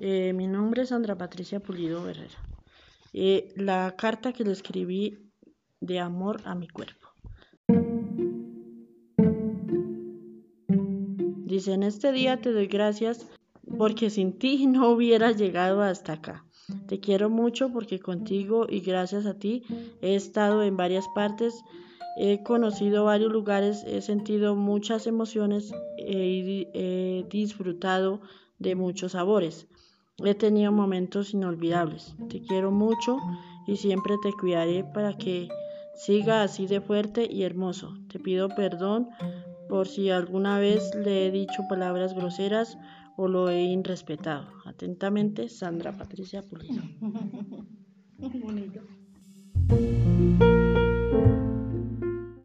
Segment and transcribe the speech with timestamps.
[0.00, 2.38] Eh, mi nombre es Sandra Patricia Pulido Herrera.
[3.12, 5.18] Eh, la carta que le escribí
[5.80, 7.08] de amor a mi cuerpo.
[11.46, 13.26] Dice, en este día te doy gracias
[13.78, 16.44] porque sin ti no hubiera llegado hasta acá.
[16.88, 19.62] Te quiero mucho porque contigo y gracias a ti
[20.00, 21.62] he estado en varias partes,
[22.16, 28.22] he conocido varios lugares, he sentido muchas emociones y he disfrutado
[28.64, 29.66] de muchos sabores.
[30.24, 32.16] He tenido momentos inolvidables.
[32.28, 33.18] Te quiero mucho
[33.66, 35.48] y siempre te cuidaré para que
[35.94, 37.96] siga así de fuerte y hermoso.
[38.08, 39.08] Te pido perdón
[39.68, 42.78] por si alguna vez le he dicho palabras groseras
[43.16, 44.48] o lo he irrespetado.
[44.64, 46.82] Atentamente, Sandra Patricia Pulido.